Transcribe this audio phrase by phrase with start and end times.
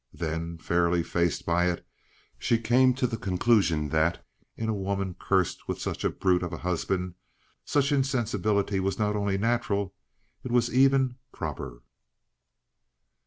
[0.15, 1.85] Then, fairly faced by it,
[2.39, 4.25] she came to the conclusion that,
[4.57, 7.13] in a woman cursed with such a brute of a husband,
[7.65, 9.93] such insensibility was not only natural,
[10.43, 11.83] it was even proper.